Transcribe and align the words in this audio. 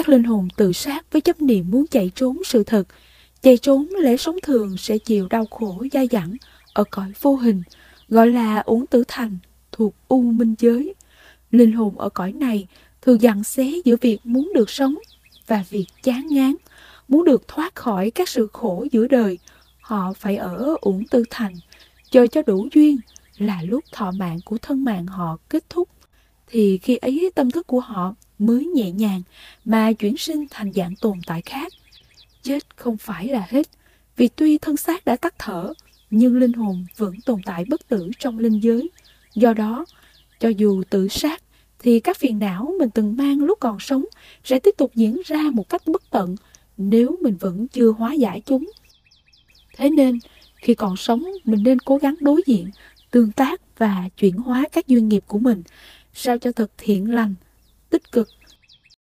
Các 0.00 0.08
linh 0.08 0.24
hồn 0.24 0.48
tự 0.56 0.72
sát 0.72 1.12
với 1.12 1.20
chấp 1.20 1.42
niệm 1.42 1.70
muốn 1.70 1.86
chạy 1.86 2.10
trốn 2.14 2.38
sự 2.44 2.64
thật, 2.64 2.84
chạy 3.42 3.56
trốn 3.56 3.88
lẽ 3.98 4.16
sống 4.16 4.36
thường 4.42 4.76
sẽ 4.76 4.98
chịu 4.98 5.28
đau 5.28 5.46
khổ 5.50 5.84
dai 5.92 6.08
dẳng 6.10 6.36
ở 6.72 6.84
cõi 6.90 7.12
vô 7.20 7.36
hình, 7.36 7.62
gọi 8.08 8.30
là 8.30 8.58
uống 8.58 8.86
tử 8.86 9.04
thành, 9.08 9.38
thuộc 9.72 9.94
u 10.08 10.22
minh 10.22 10.54
giới. 10.58 10.94
Linh 11.50 11.72
hồn 11.72 11.98
ở 11.98 12.08
cõi 12.08 12.32
này 12.32 12.66
thường 13.02 13.20
dặn 13.20 13.44
xé 13.44 13.72
giữa 13.84 13.96
việc 14.00 14.18
muốn 14.24 14.52
được 14.54 14.70
sống 14.70 14.94
và 15.46 15.64
việc 15.70 15.86
chán 16.02 16.26
ngán, 16.30 16.54
muốn 17.08 17.24
được 17.24 17.48
thoát 17.48 17.74
khỏi 17.74 18.10
các 18.10 18.28
sự 18.28 18.48
khổ 18.52 18.86
giữa 18.92 19.06
đời. 19.06 19.38
Họ 19.80 20.12
phải 20.12 20.36
ở 20.36 20.76
uổng 20.80 21.04
tư 21.10 21.24
thành, 21.30 21.54
chờ 22.10 22.26
cho 22.26 22.42
đủ 22.42 22.68
duyên 22.74 22.98
là 23.38 23.62
lúc 23.62 23.84
thọ 23.92 24.10
mạng 24.10 24.38
của 24.44 24.58
thân 24.58 24.84
mạng 24.84 25.06
họ 25.06 25.36
kết 25.48 25.64
thúc. 25.68 25.88
Thì 26.50 26.78
khi 26.78 26.96
ấy 26.96 27.30
tâm 27.34 27.50
thức 27.50 27.66
của 27.66 27.80
họ 27.80 28.14
mới 28.38 28.66
nhẹ 28.66 28.90
nhàng 28.90 29.22
mà 29.64 29.92
chuyển 29.92 30.16
sinh 30.16 30.46
thành 30.50 30.72
dạng 30.72 30.94
tồn 31.00 31.18
tại 31.26 31.42
khác. 31.42 31.72
Chết 32.42 32.76
không 32.76 32.96
phải 32.96 33.28
là 33.28 33.46
hết, 33.48 33.66
vì 34.16 34.28
tuy 34.28 34.58
thân 34.58 34.76
xác 34.76 35.04
đã 35.04 35.16
tắt 35.16 35.34
thở, 35.38 35.72
nhưng 36.10 36.38
linh 36.38 36.52
hồn 36.52 36.86
vẫn 36.96 37.14
tồn 37.26 37.40
tại 37.44 37.64
bất 37.68 37.88
tử 37.88 38.10
trong 38.18 38.38
linh 38.38 38.62
giới. 38.62 38.90
Do 39.34 39.52
đó, 39.52 39.86
cho 40.40 40.48
dù 40.48 40.82
tự 40.90 41.08
sát, 41.08 41.42
thì 41.78 42.00
các 42.00 42.16
phiền 42.16 42.38
não 42.38 42.74
mình 42.78 42.90
từng 42.90 43.16
mang 43.16 43.38
lúc 43.38 43.58
còn 43.60 43.80
sống 43.80 44.04
sẽ 44.44 44.58
tiếp 44.58 44.74
tục 44.76 44.92
diễn 44.94 45.20
ra 45.26 45.42
một 45.52 45.68
cách 45.68 45.82
bất 45.86 46.02
tận 46.10 46.36
nếu 46.76 47.16
mình 47.20 47.36
vẫn 47.40 47.68
chưa 47.68 47.90
hóa 47.90 48.12
giải 48.12 48.42
chúng. 48.46 48.70
Thế 49.76 49.90
nên, 49.90 50.18
khi 50.56 50.74
còn 50.74 50.96
sống, 50.96 51.24
mình 51.44 51.62
nên 51.62 51.78
cố 51.78 51.96
gắng 51.96 52.14
đối 52.20 52.42
diện, 52.46 52.70
tương 53.10 53.32
tác 53.32 53.78
và 53.78 54.08
chuyển 54.16 54.36
hóa 54.36 54.64
các 54.72 54.86
duyên 54.86 55.08
nghiệp 55.08 55.24
của 55.26 55.38
mình, 55.38 55.62
sao 56.22 56.38
cho 56.38 56.52
thật 56.52 56.70
thiện 56.78 57.14
lành, 57.14 57.34
tích 57.90 58.12
cực. 58.12 58.28